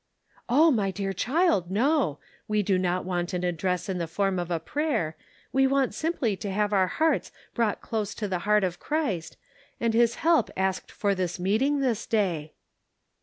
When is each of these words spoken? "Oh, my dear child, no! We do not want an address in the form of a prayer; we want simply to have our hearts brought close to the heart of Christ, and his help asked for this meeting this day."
"Oh, 0.49 0.71
my 0.71 0.89
dear 0.89 1.13
child, 1.13 1.69
no! 1.69 2.17
We 2.47 2.63
do 2.63 2.79
not 2.79 3.05
want 3.05 3.33
an 3.33 3.43
address 3.43 3.87
in 3.87 3.99
the 3.99 4.07
form 4.07 4.39
of 4.39 4.49
a 4.49 4.59
prayer; 4.59 5.15
we 5.53 5.67
want 5.67 5.93
simply 5.93 6.35
to 6.37 6.49
have 6.49 6.73
our 6.73 6.87
hearts 6.87 7.31
brought 7.53 7.81
close 7.81 8.15
to 8.15 8.27
the 8.27 8.39
heart 8.39 8.63
of 8.63 8.79
Christ, 8.79 9.37
and 9.79 9.93
his 9.93 10.15
help 10.15 10.49
asked 10.57 10.91
for 10.91 11.13
this 11.13 11.37
meeting 11.37 11.81
this 11.81 12.07
day." 12.07 12.53